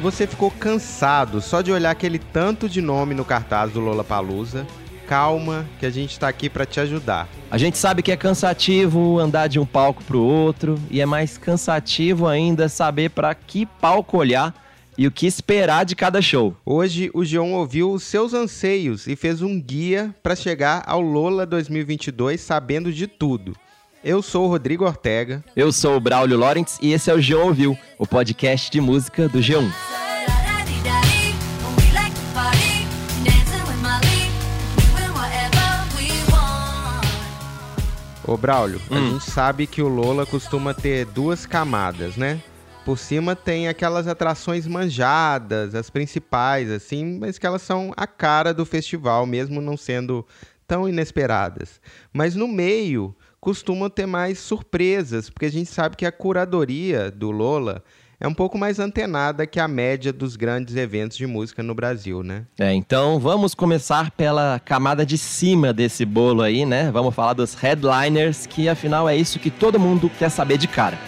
[0.00, 4.02] Se você ficou cansado só de olhar aquele tanto de nome no cartaz do Lola
[4.02, 4.66] Palusa,
[5.06, 7.28] calma que a gente está aqui para te ajudar.
[7.50, 11.04] A gente sabe que é cansativo andar de um palco para o outro e é
[11.04, 14.54] mais cansativo ainda saber para que palco olhar
[14.96, 16.56] e o que esperar de cada show.
[16.64, 21.44] Hoje o João ouviu os seus anseios e fez um guia para chegar ao Lola
[21.44, 23.54] 2022 sabendo de tudo.
[24.02, 25.44] Eu sou o Rodrigo Ortega.
[25.54, 29.28] Eu sou o Braulio Lawrence e esse é o João Ouviu, o podcast de música
[29.28, 29.70] do G1.
[38.26, 38.96] Ô Braulio, hum.
[38.96, 42.40] a gente sabe que o Lola costuma ter duas camadas, né?
[42.86, 48.54] Por cima tem aquelas atrações manjadas, as principais, assim, mas que elas são a cara
[48.54, 50.26] do festival, mesmo não sendo
[50.66, 51.80] tão inesperadas.
[52.14, 57.30] Mas no meio costumam ter mais surpresas, porque a gente sabe que a curadoria do
[57.30, 57.82] Lola
[58.20, 62.22] é um pouco mais antenada que a média dos grandes eventos de música no Brasil,
[62.22, 62.44] né?
[62.58, 66.90] É, então vamos começar pela camada de cima desse bolo aí, né?
[66.90, 70.98] Vamos falar dos headliners, que afinal é isso que todo mundo quer saber de cara.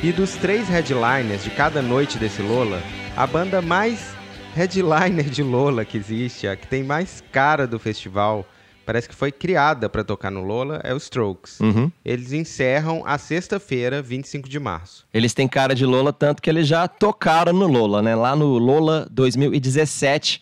[0.00, 2.80] E dos três headliners de cada noite desse Lola,
[3.16, 4.14] a banda mais
[4.54, 8.46] headliner de Lola que existe, a que tem mais cara do festival,
[8.86, 11.58] parece que foi criada para tocar no Lola, é o Strokes.
[11.58, 11.90] Uhum.
[12.04, 15.04] Eles encerram a sexta-feira, 25 de março.
[15.12, 18.14] Eles têm cara de Lola tanto que eles já tocaram no Lola, né?
[18.14, 20.40] Lá no Lola 2017.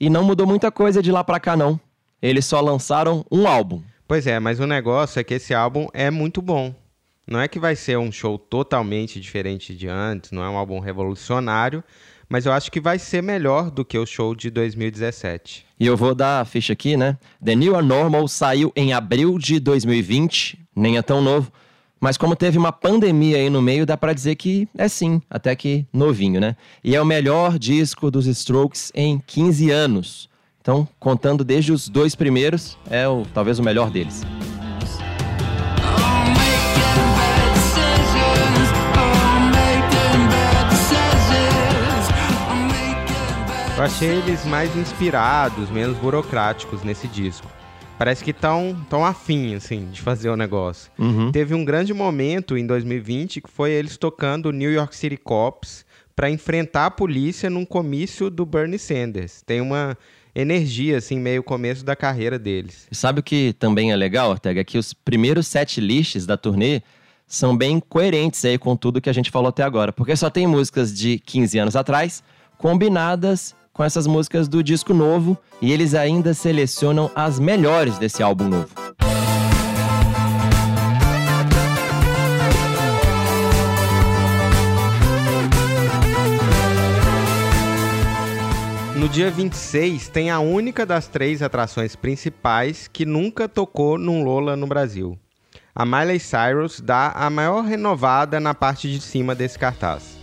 [0.00, 1.78] E não mudou muita coisa de lá para cá, não.
[2.22, 3.82] Eles só lançaram um álbum.
[4.08, 6.74] Pois é, mas o negócio é que esse álbum é muito bom.
[7.26, 10.78] Não é que vai ser um show totalmente diferente de antes, não é um álbum
[10.78, 11.82] revolucionário,
[12.28, 15.64] mas eu acho que vai ser melhor do que o show de 2017.
[15.78, 17.16] E eu vou dar a ficha aqui, né?
[17.42, 21.50] The New Normal saiu em abril de 2020, nem é tão novo,
[22.00, 25.56] mas como teve uma pandemia aí no meio, dá para dizer que é sim, até
[25.56, 26.56] que novinho, né?
[26.82, 30.28] E é o melhor disco dos Strokes em 15 anos.
[30.60, 34.22] Então, contando desde os dois primeiros, é o, talvez o melhor deles.
[43.76, 47.50] Eu achei eles mais inspirados, menos burocráticos nesse disco.
[47.98, 50.92] Parece que estão tão afim, assim, de fazer o negócio.
[50.96, 51.32] Uhum.
[51.32, 55.84] Teve um grande momento em 2020 que foi eles tocando New York City Cops
[56.14, 59.42] para enfrentar a polícia num comício do Bernie Sanders.
[59.44, 59.98] Tem uma
[60.32, 62.86] energia, assim, meio começo da carreira deles.
[62.92, 64.60] Sabe o que também é legal, Ortega?
[64.60, 66.80] É que os primeiros sete lists da turnê
[67.26, 69.92] são bem coerentes aí com tudo que a gente falou até agora.
[69.92, 72.22] Porque só tem músicas de 15 anos atrás
[72.58, 78.48] combinadas com essas músicas do disco novo e eles ainda selecionam as melhores desse álbum
[78.48, 78.68] novo.
[88.96, 94.56] No dia 26 tem a única das três atrações principais que nunca tocou num Lola
[94.56, 95.18] no Brasil.
[95.74, 100.13] A Miley Cyrus dá a maior renovada na parte de cima desse cartaz.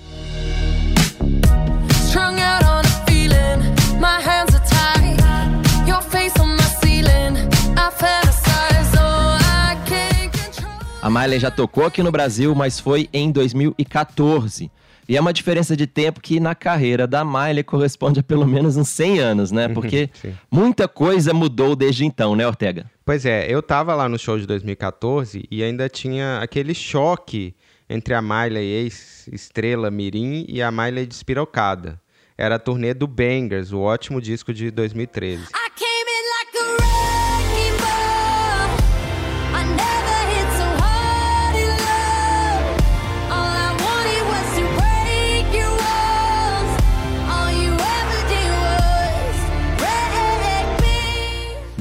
[11.02, 14.72] A Miley já tocou aqui no Brasil, mas foi em 2014.
[15.10, 18.78] E é uma diferença de tempo que na carreira da Miley corresponde a pelo menos
[18.78, 19.66] uns 100 anos, né?
[19.68, 20.10] Uhum, Porque
[20.50, 22.86] muita coisa mudou desde então, né, Ortega?
[23.04, 27.56] Pois é, eu tava lá no show de 2014 e ainda tinha aquele choque
[27.90, 32.00] entre a Miley ex-estrela Mirim e a Miley despirocada.
[32.38, 35.44] Era a turnê do Bangers, o ótimo disco de 2013.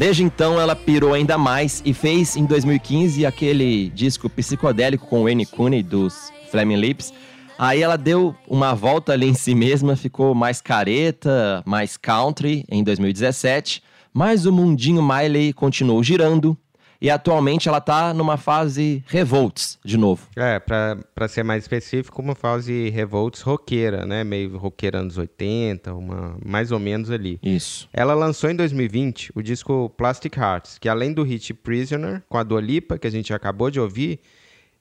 [0.01, 5.25] Desde então ela pirou ainda mais e fez em 2015 aquele disco psicodélico com o
[5.25, 7.13] Wayne Cooney dos Flaming Lips.
[7.59, 12.83] Aí ela deu uma volta ali em si mesma, ficou mais careta, mais country em
[12.83, 16.57] 2017, mas o mundinho Miley continuou girando
[17.01, 20.29] e atualmente ela tá numa fase revolts de novo.
[20.37, 24.23] É, para ser mais específico, uma fase revolts roqueira, né?
[24.23, 27.39] Meio roqueira anos 80, uma, mais ou menos ali.
[27.43, 27.89] Isso.
[27.93, 32.43] Ela lançou em 2020 o disco Plastic Hearts, que além do hit Prisoner, com a
[32.43, 34.21] Dua Lipa, que a gente acabou de ouvir,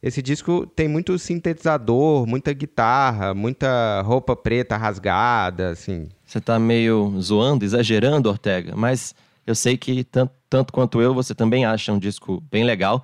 [0.02, 6.08] esse disco tem muito sintetizador, muita guitarra, muita roupa preta rasgada, assim.
[6.26, 9.14] Você tá meio zoando, exagerando, Ortega, mas
[9.50, 13.04] Eu sei que tanto, tanto quanto eu, você também acha um disco bem legal.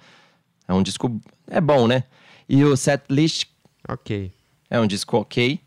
[0.67, 1.19] É um disco.
[1.49, 2.03] É bom, né?
[2.47, 3.45] E o setlist.
[3.89, 4.31] Ok.
[4.69, 5.59] É um disco ok.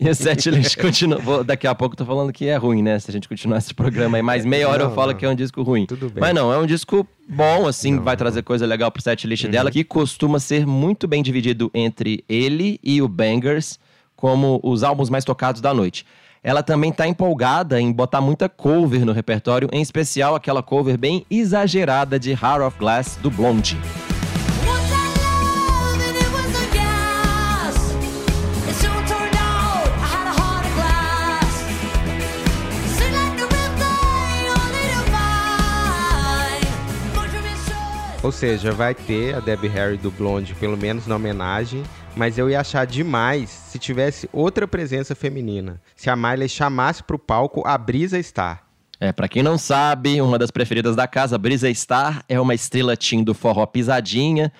[0.00, 1.18] E o setlist continua.
[1.18, 2.98] Vou, daqui a pouco eu tô falando que é ruim, né?
[2.98, 5.18] Se a gente continuar esse programa aí, mais meia hora Não, eu falo não.
[5.18, 5.84] que é um disco ruim.
[5.84, 6.18] Tudo bem.
[6.22, 9.70] Mas não, é um disco bom, assim, Não, vai trazer coisa legal pro setlist dela,
[9.70, 13.78] que costuma ser muito bem dividido entre ele e o Bangers,
[14.16, 16.06] como os álbuns mais tocados da noite.
[16.46, 21.24] Ela também tá empolgada em botar muita cover no repertório, em especial aquela cover bem
[21.30, 23.78] exagerada de Heart of Glass do Blondie.
[38.22, 41.82] Ou seja, vai ter a Debbie Harry do Blonde, pelo menos na homenagem,
[42.16, 45.80] mas eu ia achar demais se tivesse outra presença feminina.
[45.96, 48.62] Se a Miley chamasse pro palco a Brisa Star.
[49.00, 52.96] É, pra quem não sabe, uma das preferidas da casa, Brisa Star, é uma estrela
[52.96, 54.52] teen do forró pisadinha,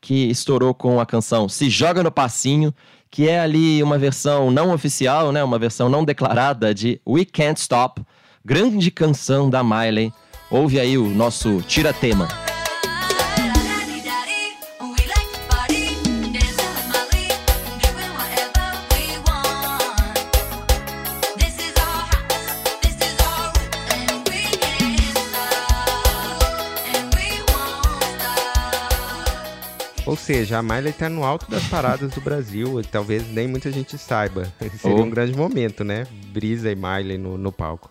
[0.00, 2.72] que estourou com a canção Se Joga no Passinho,
[3.10, 7.60] que é ali uma versão não oficial, né, uma versão não declarada de We Can't
[7.60, 8.02] Stop,
[8.44, 10.12] grande canção da Miley.
[10.50, 12.49] Ouve aí o nosso tira-tema.
[30.32, 33.98] Seja, a Miley tá no alto das paradas do Brasil, e talvez nem muita gente
[33.98, 34.44] saiba.
[34.78, 35.02] Seria Oh.
[35.02, 36.06] um grande momento, né?
[36.32, 37.90] Brisa e Miley no, no palco.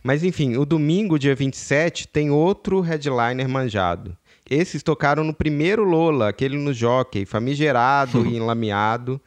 [0.00, 4.16] Mas enfim, o domingo, dia 27, tem outro headliner manjado.
[4.48, 9.20] Esses tocaram no primeiro Lola, aquele no jockey, famigerado e enlameado.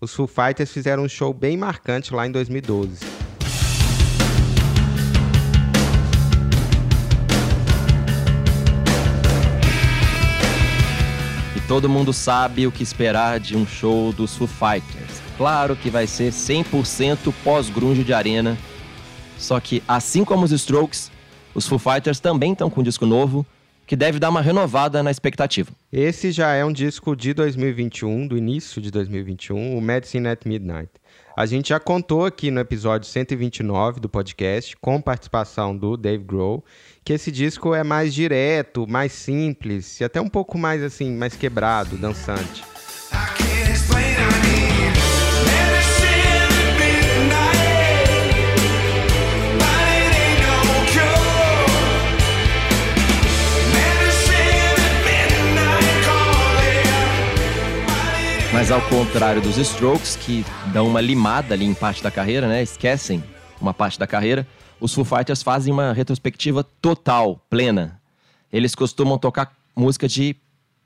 [0.00, 3.11] Os Foo Fighters fizeram um show bem marcante lá em 2012.
[11.72, 15.22] Todo mundo sabe o que esperar de um show dos Foo Fighters.
[15.38, 18.58] Claro que vai ser 100% pós-grunge de arena.
[19.38, 21.10] Só que, assim como os Strokes,
[21.54, 23.46] os Foo Fighters também estão com um disco novo,
[23.92, 25.70] que deve dar uma renovada na expectativa.
[25.92, 30.88] Esse já é um disco de 2021, do início de 2021, o Medicine at Midnight.
[31.36, 36.64] A gente já contou aqui no episódio 129 do podcast, com participação do Dave Grohl,
[37.04, 41.36] que esse disco é mais direto, mais simples e até um pouco mais assim, mais
[41.36, 42.71] quebrado, dançante.
[58.62, 62.62] Mas ao contrário dos Strokes, que dão uma limada ali em parte da carreira, né?
[62.62, 63.20] Esquecem
[63.60, 64.46] uma parte da carreira,
[64.80, 68.00] os Foo Fighters fazem uma retrospectiva total, plena.
[68.52, 70.36] Eles costumam tocar música de.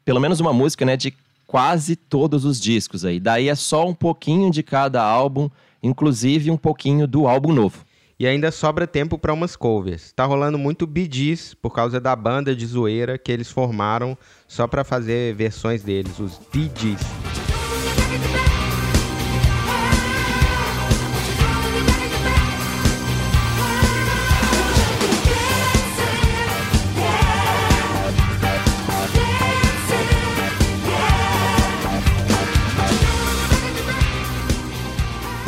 [0.07, 0.97] Pelo menos uma música, né?
[0.97, 1.13] De
[1.47, 3.21] quase todos os discos aí.
[3.21, 5.51] Daí é só um pouquinho de cada álbum,
[5.83, 7.85] inclusive um pouquinho do álbum novo.
[8.19, 10.13] E ainda sobra tempo para umas covers.
[10.13, 14.17] Tá rolando muito Gees por causa da banda de zoeira que eles formaram
[14.49, 17.46] só para fazer versões deles, os Gees.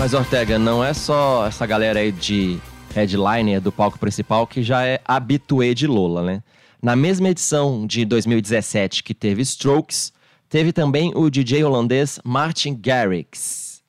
[0.09, 2.59] Mas Ortega, não é só essa galera aí de
[2.95, 6.43] headliner do palco principal que já é habituê de Lola, né?
[6.81, 10.11] Na mesma edição de 2017 que teve Strokes,
[10.49, 13.83] teve também o DJ holandês Martin Garrix.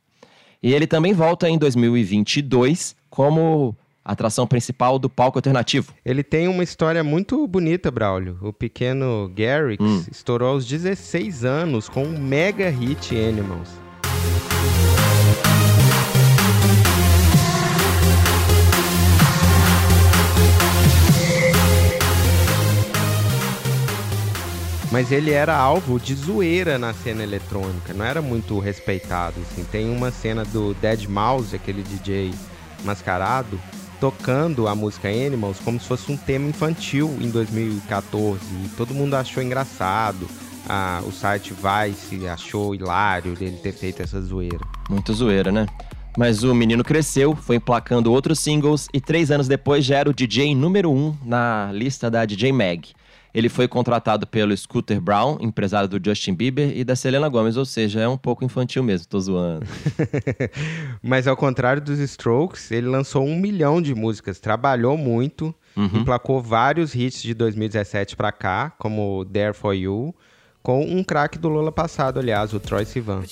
[0.61, 5.93] E ele também volta em 2022 como atração principal do palco alternativo.
[6.03, 8.37] Ele tem uma história muito bonita, Braulio.
[8.41, 13.69] O pequeno Garrix estourou aos 16 anos com um mega hit Animals.
[24.91, 29.35] Mas ele era alvo de zoeira na cena eletrônica, não era muito respeitado.
[29.41, 29.63] Assim.
[29.63, 32.33] Tem uma cena do Dead Mouse, aquele DJ
[32.83, 33.59] mascarado,
[33.99, 38.39] tocando a música Animals como se fosse um tema infantil em 2014.
[38.65, 40.27] E todo mundo achou engraçado.
[40.67, 44.59] Ah, o site Vice achou hilário dele ter feito essa zoeira.
[44.89, 45.67] Muito zoeira, né?
[46.17, 50.13] Mas o menino cresceu, foi emplacando outros singles e três anos depois já era o
[50.13, 52.89] DJ número um na lista da DJ Mag.
[53.33, 57.65] Ele foi contratado pelo Scooter Brown, empresário do Justin Bieber e da Selena Gomez, ou
[57.65, 59.65] seja, é um pouco infantil mesmo, tô zoando.
[61.01, 65.53] Mas ao contrário dos Strokes, ele lançou um milhão de músicas, trabalhou muito
[65.95, 70.13] emplacou vários hits de 2017 pra cá, como There For You,
[70.61, 73.23] com um craque do Lola passado, aliás, o Troy Sivan.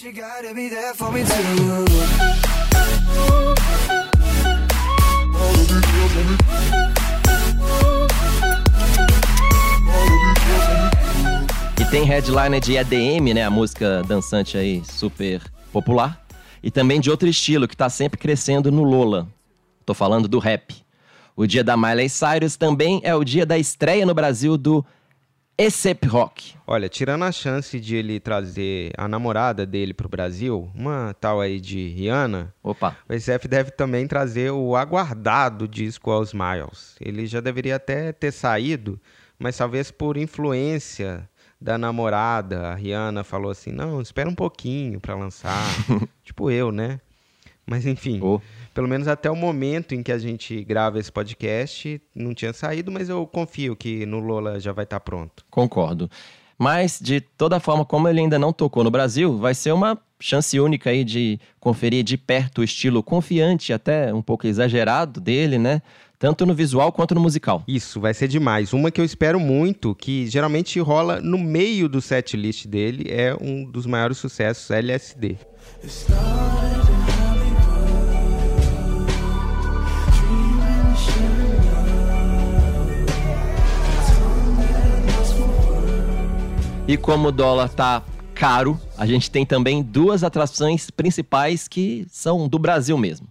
[11.89, 13.43] Tem headliner de EDM, né?
[13.43, 15.41] A música dançante aí super
[15.71, 16.25] popular.
[16.61, 19.27] E também de outro estilo que tá sempre crescendo no Lola.
[19.85, 20.75] Tô falando do rap.
[21.35, 24.83] O dia da Miley Cyrus também é o dia da estreia no Brasil do
[25.57, 26.55] Acep Rock.
[26.67, 31.59] Olha, tirando a chance de ele trazer a namorada dele pro Brasil, uma tal aí
[31.59, 32.97] de Rihanna, Opa.
[33.07, 36.95] o SF deve também trazer o aguardado disco aos Miles.
[36.99, 38.99] Ele já deveria até ter saído,
[39.39, 41.27] mas talvez por influência
[41.59, 45.63] da namorada, a Rihanna falou assim: não, espera um pouquinho pra lançar.
[46.23, 46.99] tipo eu, né?
[47.65, 48.39] Mas enfim, Oh.
[48.73, 52.89] pelo menos até o momento em que a gente grava esse podcast, não tinha saído,
[52.91, 55.43] mas eu confio que no Lola já vai estar pronto.
[55.49, 56.09] Concordo.
[56.57, 60.59] Mas, de toda forma, como ele ainda não tocou no Brasil, vai ser uma chance
[60.59, 65.81] única aí de conferir de perto o estilo confiante, até um pouco exagerado dele, né?
[66.19, 67.63] Tanto no visual quanto no musical.
[67.67, 68.73] Isso, vai ser demais.
[68.73, 73.37] Uma que eu espero muito, que geralmente rola no meio do set list dele, é
[73.39, 75.37] um dos maiores sucessos, LSD.
[86.87, 88.01] E como o dólar tá
[88.33, 93.27] caro, a gente tem também duas atrações principais que são do Brasil mesmo.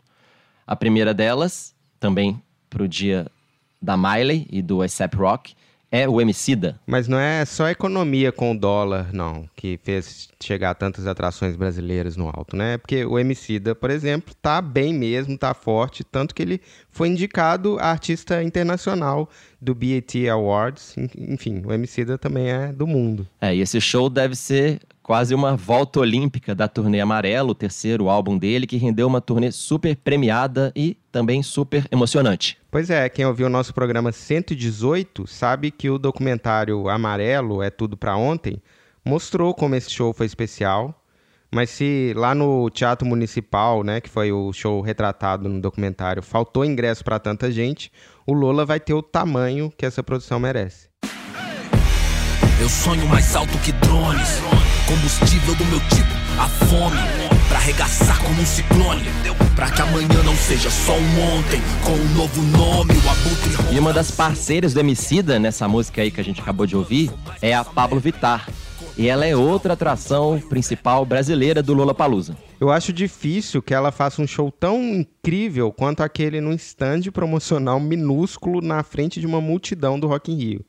[0.65, 3.27] A primeira delas, também pro dia
[3.81, 5.55] da Miley e do ASAP Rock,
[5.89, 6.79] é o Emicida.
[6.85, 11.55] Mas não é só a economia com o dólar, não, que fez chegar tantas atrações
[11.55, 12.77] brasileiras no alto, né?
[12.77, 17.79] Porque o Emicida, por exemplo, tá bem mesmo, tá forte, tanto que ele foi indicado
[17.79, 19.31] a artista internacional
[19.61, 20.97] do BET Awards.
[20.99, 23.27] En- Enfim, o Emicida também é do mundo.
[23.41, 28.09] É, e esse show deve ser quase uma volta olímpica da turnê Amarelo, o terceiro
[28.09, 32.59] álbum dele, que rendeu uma turnê super premiada e também super emocionante.
[32.73, 37.97] Pois é, quem ouviu o nosso programa 118 sabe que o documentário Amarelo é Tudo
[37.97, 38.61] Pra Ontem
[39.05, 40.93] mostrou como esse show foi especial.
[41.55, 46.65] Mas se lá no Teatro Municipal, né, que foi o show retratado no documentário, faltou
[46.65, 47.93] ingresso pra tanta gente,
[48.27, 50.89] o Lola vai ter o tamanho que essa produção merece.
[52.61, 54.41] Eu sonho mais alto que drones.
[54.87, 56.97] Combustível do meu tipo, a fome.
[57.49, 59.03] Pra arregaçar como um ciclone.
[59.57, 61.61] Pra que amanhã não seja só um ontem.
[61.83, 63.75] Com um novo nome, o abutre.
[63.75, 67.11] E uma das parceiras do Emicida nessa música aí que a gente acabou de ouvir
[67.43, 68.49] é a Pablo Vittar.
[68.97, 72.37] E ela é outra atração principal brasileira do Lollapalooza.
[72.61, 77.81] Eu acho difícil que ela faça um show tão incrível quanto aquele num stand promocional
[77.81, 80.65] minúsculo na frente de uma multidão do Rock in Rio.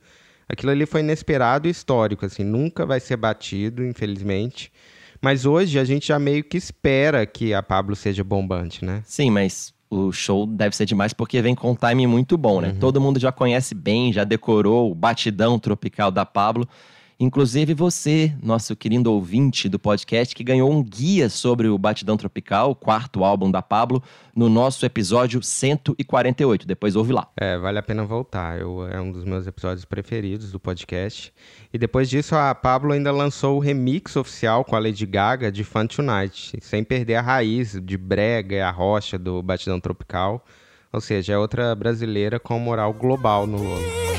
[0.48, 4.72] Aquilo ali foi inesperado e histórico, assim, nunca vai ser batido, infelizmente.
[5.20, 9.02] Mas hoje a gente já meio que espera que a Pablo seja bombante, né?
[9.04, 12.74] Sim, mas o show deve ser demais porque vem com um timing muito bom, né?
[12.78, 16.68] Todo mundo já conhece bem, já decorou o batidão tropical da Pablo.
[17.20, 22.76] Inclusive você, nosso querido ouvinte do podcast, que ganhou um guia sobre o Batidão Tropical,
[22.76, 24.00] quarto álbum da Pablo,
[24.36, 26.64] no nosso episódio 148.
[26.64, 27.28] Depois ouve lá.
[27.36, 28.60] É, vale a pena voltar.
[28.60, 31.32] Eu, é um dos meus episódios preferidos do podcast.
[31.72, 35.64] E depois disso, a Pablo ainda lançou o remix oficial com a Lady Gaga de
[35.64, 40.44] Fun Tonight, sem perder a raiz de brega e a rocha do Batidão Tropical.
[40.92, 44.17] Ou seja, é outra brasileira com moral global no Lola.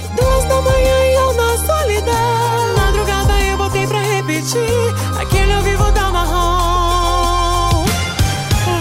[5.20, 7.86] Aquele vivo marrom.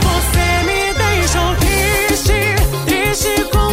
[0.02, 2.40] Você me deixou triste,
[2.86, 3.68] triste com.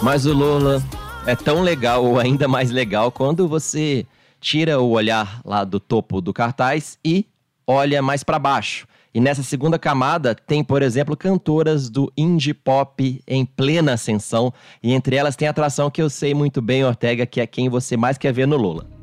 [0.00, 0.82] Mas o Lola
[1.26, 4.06] é tão legal ou ainda mais legal quando você
[4.40, 7.26] tira o olhar lá do topo do cartaz e
[7.66, 8.86] olha mais pra baixo.
[9.12, 14.52] E nessa segunda camada tem, por exemplo, cantoras do indie pop em plena ascensão,
[14.82, 17.68] e entre elas tem a atração que eu sei muito bem, Ortega, que é quem
[17.68, 18.97] você mais quer ver no Lola.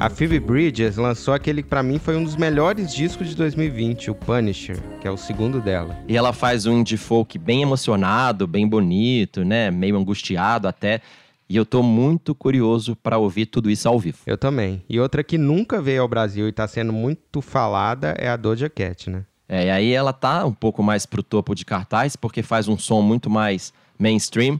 [0.00, 4.10] A Phoebe Bridges lançou aquele que pra mim foi um dos melhores discos de 2020,
[4.10, 5.94] o Punisher, que é o segundo dela.
[6.08, 9.70] E ela faz um indie folk bem emocionado, bem bonito, né?
[9.70, 11.02] Meio angustiado até.
[11.46, 14.16] E eu tô muito curioso pra ouvir tudo isso ao vivo.
[14.26, 14.82] Eu também.
[14.88, 18.70] E outra que nunca veio ao Brasil e tá sendo muito falada é a Doja
[18.70, 19.26] Cat, né?
[19.46, 22.78] É, e aí ela tá um pouco mais pro topo de cartaz, porque faz um
[22.78, 24.58] som muito mais mainstream.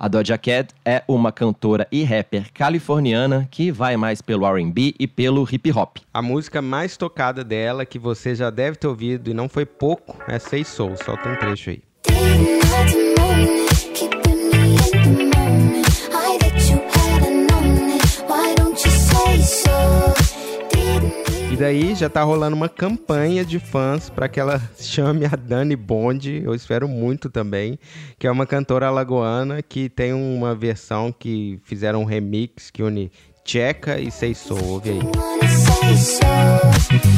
[0.00, 5.08] A Doja Cat é uma cantora e rapper californiana que vai mais pelo R&B e
[5.08, 5.96] pelo hip hop.
[6.14, 10.16] A música mais tocada dela, que você já deve ter ouvido e não foi pouco,
[10.28, 10.96] é Say Soul.
[10.96, 11.82] Solta um trecho aí.
[21.50, 25.74] E daí já tá rolando uma campanha de fãs para que ela chame a Dani
[25.74, 27.78] Bond, eu espero muito também,
[28.18, 33.10] que é uma cantora alagoana que tem uma versão que fizeram um remix que une
[33.44, 34.62] Tcheca e Say Soul.
[34.64, 35.67] Ouve aí.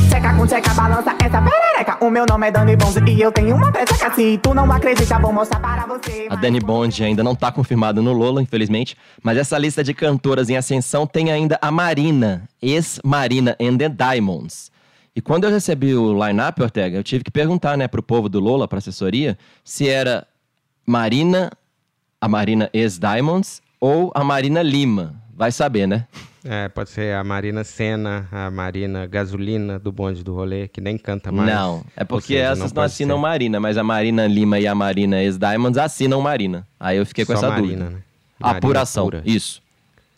[0.09, 2.05] Tcheca com tcheca, balança essa perereca.
[2.05, 5.19] O meu nome é Dani Bonzi e eu tenho uma peça Se tu não acredita,
[5.19, 6.27] vou mostrar para você.
[6.29, 10.51] A Dani Bond ainda não tá confirmada no Lola, infelizmente, mas essa lista de cantoras
[10.51, 14.71] em ascensão tem ainda a Marina, ex-Marina and the Diamonds.
[15.17, 18.39] E quando eu recebi o line-up, Ortega, eu tive que perguntar, né, pro povo do
[18.39, 20.27] Lola, pra assessoria, se era
[20.87, 21.51] Marina,
[22.21, 25.15] a Marina ex-Diamonds ou a Marina Lima.
[25.41, 26.07] Vai saber, né?
[26.45, 30.99] É, pode ser a Marina Senna, a Marina Gasolina do bonde do rolê, que nem
[30.99, 31.49] canta mais.
[31.51, 34.67] Não, é porque seja, essas não, pode assinam ser Marina, mas a Marina Lima e
[34.67, 36.69] a Marina ex-Diamonds assinam Marina.
[36.79, 37.85] Aí eu fiquei com só essa Marina, dúvida.
[37.85, 38.03] né?
[38.39, 39.23] Marina Apuração, pura.
[39.25, 39.63] isso.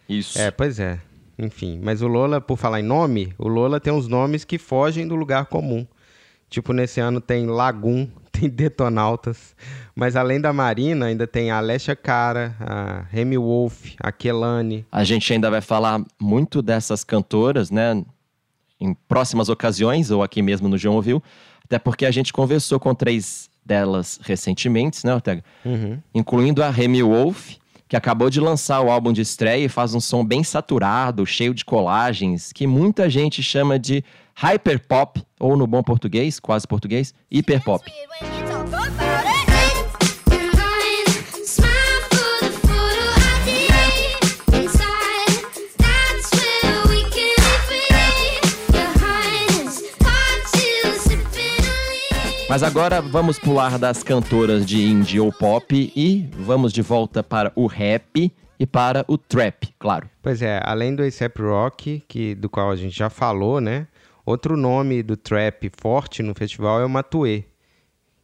[0.08, 0.40] Isso.
[0.40, 0.98] É, pois é.
[1.38, 5.06] Enfim, mas o Lola, por falar em nome, o Lola tem uns nomes que fogem
[5.06, 5.86] do lugar comum.
[6.50, 9.54] Tipo, nesse ano tem Lagum, tem Detonautas.
[9.94, 14.86] Mas além da Marina, ainda tem a Alessia Cara, a Remy Wolf, a Kelane.
[14.90, 18.02] A gente ainda vai falar muito dessas cantoras, né?
[18.80, 21.22] Em próximas ocasiões, ou aqui mesmo no João Ouviu.
[21.64, 25.44] Até porque a gente conversou com três delas recentemente, né, Ortega?
[26.14, 27.54] Incluindo a Remy Wolf,
[27.88, 31.54] que acabou de lançar o álbum de estreia e faz um som bem saturado, cheio
[31.54, 34.02] de colagens, que muita gente chama de
[34.34, 37.84] hyperpop, ou no bom português, quase português, hiperpop.
[52.52, 57.50] Mas agora vamos pular das cantoras de indie ou pop e vamos de volta para
[57.56, 60.06] o rap e para o trap, claro.
[60.20, 63.88] Pois é, além do A$AP Rock, que, do qual a gente já falou, né?
[64.26, 67.44] Outro nome do trap forte no festival é o Matuê.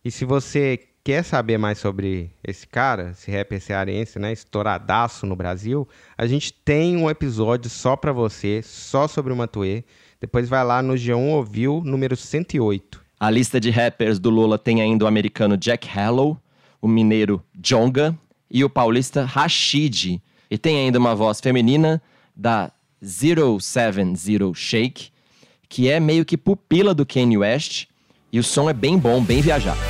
[0.05, 5.35] E se você quer saber mais sobre esse cara, esse rapper cearense, né, estouradaço no
[5.35, 5.89] Brasil,
[6.19, 9.85] a gente tem um episódio só pra você, só sobre o Matuê.
[10.21, 13.08] Depois vai lá no G1 Ouviu, número 108.
[13.21, 16.41] A lista de rappers do Lula tem ainda o americano Jack Harlow,
[16.81, 18.17] o mineiro Jonga
[18.49, 20.23] e o paulista Rashid.
[20.49, 22.01] E tem ainda uma voz feminina
[22.35, 22.71] da
[23.03, 25.09] 070 Shake,
[25.69, 27.87] que é meio que pupila do Kanye West.
[28.33, 29.81] E o som é bem bom, bem viajado.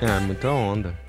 [0.00, 1.07] É, muita onda.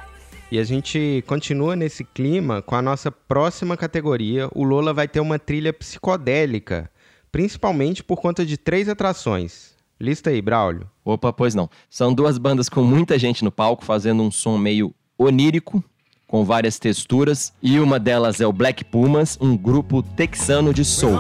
[0.52, 4.50] E a gente continua nesse clima com a nossa próxima categoria.
[4.56, 6.90] O Lola vai ter uma trilha psicodélica,
[7.32, 9.76] principalmente por conta de três atrações.
[10.02, 10.90] Lista aí, Braulio.
[11.06, 11.70] Opa, pois não.
[11.88, 15.84] São duas bandas com muita gente no palco fazendo um som meio onírico,
[16.26, 21.20] com várias texturas, e uma delas é o Black Pumas, um grupo texano de soul.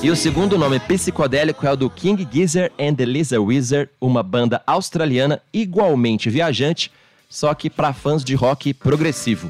[0.00, 4.22] E o segundo nome psicodélico é o do King Gizzard and the Lizard Wizard, uma
[4.22, 6.92] banda australiana igualmente viajante,
[7.28, 9.48] só que para fãs de rock progressivo.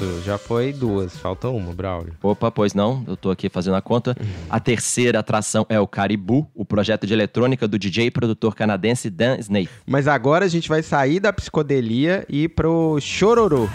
[0.00, 2.14] Pronto, já foi duas, falta uma, Braulio.
[2.22, 4.16] Opa, pois não, eu tô aqui fazendo a conta.
[4.48, 9.10] A terceira atração é o Caribou, o projeto de eletrônica do DJ e produtor canadense
[9.10, 9.68] Dan Snape.
[9.86, 13.68] Mas agora a gente vai sair da psicodelia e ir pro chororô.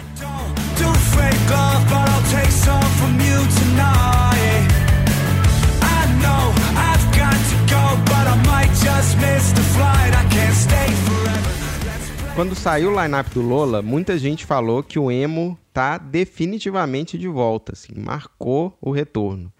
[12.35, 17.27] Quando saiu o line-up do Lola, muita gente falou que o emo tá definitivamente de
[17.27, 19.51] volta, assim, marcou o retorno.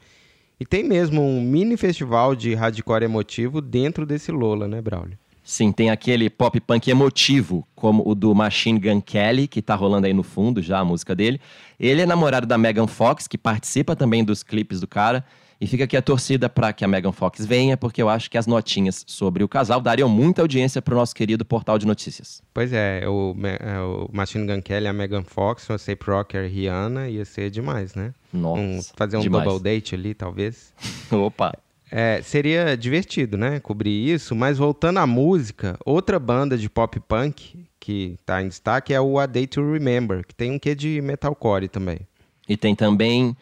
[0.57, 5.17] E tem mesmo um mini festival de hardcore emotivo dentro desse Lola, né, Braulio?
[5.43, 10.07] Sim, tem aquele pop punk emotivo, como o do Machine Gun Kelly, que tá rolando
[10.07, 11.39] aí no fundo já a música dele.
[11.77, 15.25] Ele é namorado da Megan Fox, que participa também dos clipes do cara.
[15.65, 18.37] E fica aqui a torcida para que a Megan Fox venha, porque eu acho que
[18.37, 22.39] as notinhas sobre o casal dariam muita audiência para o nosso querido portal de notícias.
[22.53, 26.47] Pois é, o, é, o Machine Gun Kelly, a Megan Fox, o A$AP Rocker, a
[26.47, 28.13] Rihanna, ia ser demais, né?
[28.31, 29.43] Nossa, Um- fazer um demais.
[29.43, 30.71] double date ali, talvez.
[31.11, 31.51] Opa!
[31.91, 33.59] É, seria divertido, né?
[33.59, 38.93] Cobrir isso, mas voltando à música, outra banda de pop punk que tá em destaque
[38.93, 42.01] é o A Day to Remember, que tem um quê de metalcore também.
[42.47, 43.35] E tem também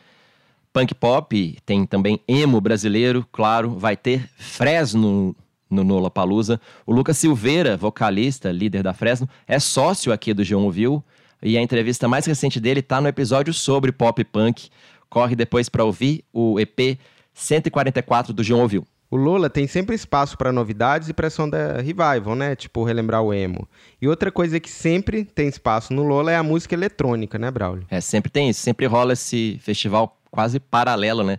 [0.74, 3.78] punk pop, tem também emo brasileiro, claro.
[3.78, 5.36] Vai ter Fresno
[5.70, 6.60] no Lollapalooza.
[6.86, 11.04] O Lucas Silveira, vocalista, líder da Fresno, é sócio aqui do G1 Ouviu.
[11.42, 14.70] E a entrevista mais recente dele tá no episódio sobre pop punk.
[15.10, 16.98] Corre depois para ouvir o EP
[17.34, 18.88] 144 do G1 Ouviu.
[19.12, 22.56] O Lola tem sempre espaço para novidades e pressão da revival, né?
[22.56, 23.68] Tipo, relembrar o emo.
[24.02, 27.86] E outra coisa que sempre tem espaço no Lola é a música eletrônica, né, Braulio?
[27.92, 31.38] É, sempre tem isso, sempre rola esse festival quase paralelo, né?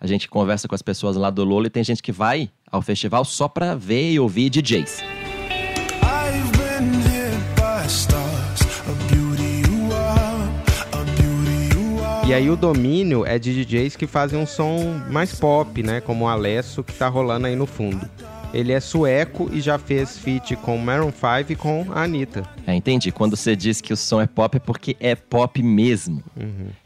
[0.00, 2.80] A gente conversa com as pessoas lá do Lola e tem gente que vai ao
[2.80, 5.02] festival só pra ver e ouvir DJs.
[12.24, 16.00] E aí o domínio é de DJs que fazem um som mais pop, né?
[16.00, 18.08] Como o Alesso, que tá rolando aí no fundo.
[18.56, 22.42] Ele é sueco e já fez feat com Maroon 5 e com a Anitta.
[22.66, 23.12] É, entendi.
[23.12, 26.24] Quando você diz que o som é pop, é porque é pop mesmo.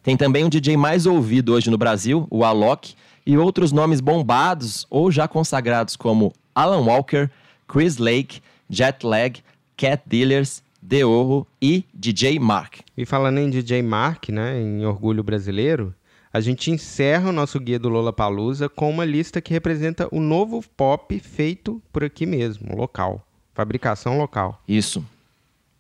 [0.03, 4.85] Tem também um DJ mais ouvido hoje no Brasil, o Alok, e outros nomes bombados
[4.91, 7.31] ou já consagrados como Alan Walker,
[7.69, 9.41] Chris Lake, Jetlag,
[9.77, 12.81] Cat Dealers, Deorro e DJ Mark.
[12.97, 15.95] E falando em DJ Mark, né, em Orgulho Brasileiro,
[16.33, 20.21] a gente encerra o nosso guia do Lola Palusa com uma lista que representa o
[20.21, 23.27] novo pop feito por aqui mesmo, local.
[23.53, 24.63] Fabricação local.
[24.67, 25.05] Isso.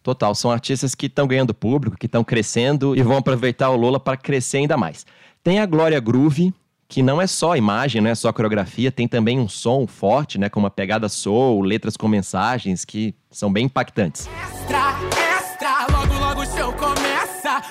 [0.03, 4.01] Total, são artistas que estão ganhando público, que estão crescendo e vão aproveitar o Lola
[4.01, 5.07] para crescer ainda mais.
[5.45, 6.53] Tem a Glória Groove,
[6.89, 10.49] que não é só imagem, não é só coreografia, tem também um som forte, né,
[10.49, 14.27] com uma pegada soul, letras com mensagens que são bem impactantes.
[14.27, 15.20] Extra, extra,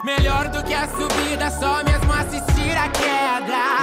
[0.03, 3.79] Melhor do que a subida, só mesmo assistir a queda.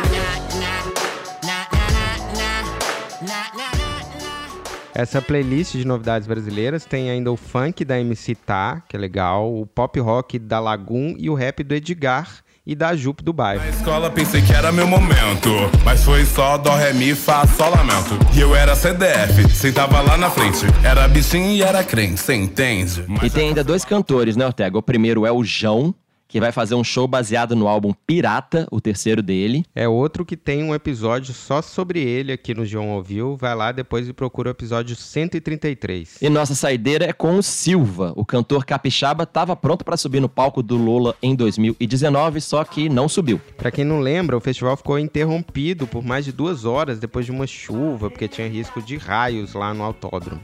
[4.94, 9.54] Essa playlist de novidades brasileiras tem ainda o funk da MC Tá, que é legal,
[9.54, 13.62] o pop rock da Lagoon e o rap do Edgar e da Jupe do bairro.
[13.62, 15.50] Na escola pensei que era meu momento,
[15.84, 18.18] mas foi só dó, ré, mi, fá, sol, lamento.
[18.34, 20.66] E eu era CDF, sentava lá na frente.
[20.82, 23.04] Era bichinho e era crente, cê entende?
[23.06, 24.76] E Mas tem ainda dois cantores, né, Ortega?
[24.76, 25.94] O primeiro é o João,
[26.28, 29.64] que vai fazer um show baseado no álbum Pirata, o terceiro dele.
[29.74, 33.36] É outro que tem um episódio só sobre ele aqui no João Ouviu.
[33.36, 36.18] Vai lá depois e procura o episódio 133.
[36.20, 38.12] E nossa saideira é com o Silva.
[38.16, 42.88] O cantor capixaba estava pronto para subir no palco do Lola em 2019, só que
[42.88, 43.40] não subiu.
[43.56, 47.32] Pra quem não lembra, o festival ficou interrompido por mais de duas horas depois de
[47.32, 50.40] uma chuva, porque tinha risco de raios lá no autódromo.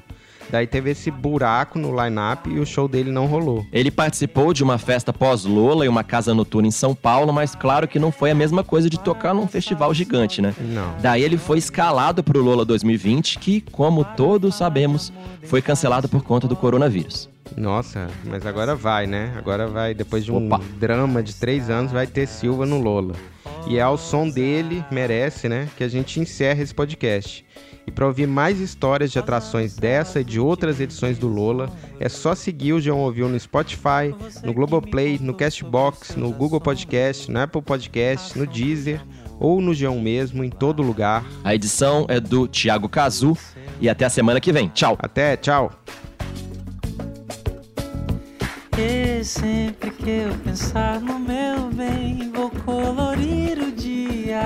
[0.51, 3.67] Daí teve esse buraco no line-up e o show dele não rolou.
[3.73, 7.89] Ele participou de uma festa pós-Lola em uma casa noturna em São Paulo, mas claro
[7.89, 10.55] que não foi a mesma coisa de tocar num festival gigante, né?
[10.61, 10.95] Não.
[11.01, 15.13] Daí ele foi escalado pro Lola 2020, que, como todos sabemos,
[15.45, 17.32] foi cancelado por conta do coronavírus.
[17.57, 19.33] Nossa, mas agora vai, né?
[19.37, 20.61] Agora vai, depois de um Opa.
[20.79, 23.15] drama de três anos, vai ter Silva no Lola.
[23.67, 25.69] E é ao som dele, merece, né?
[25.77, 27.45] Que a gente encerra esse podcast.
[27.87, 32.09] E para ouvir mais histórias de atrações dessa e de outras edições do Lola, é
[32.09, 37.41] só seguir o João Ouviu no Spotify, no Globoplay, no Castbox, no Google Podcast, no
[37.41, 39.01] Apple Podcast, no Deezer
[39.39, 41.25] ou no João mesmo, em todo lugar.
[41.43, 43.37] A edição é do Thiago Cazu
[43.81, 44.69] e até a semana que vem.
[44.69, 44.97] Tchau!
[45.01, 45.73] Até, tchau!
[49.23, 54.43] E sempre que eu pensar no meu bem, vou colorir o dia.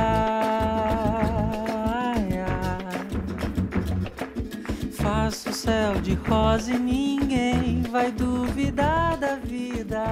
[1.87, 3.07] Ai, ai.
[4.93, 10.05] Faço céu de rosa e ninguém vai duvidar da vida.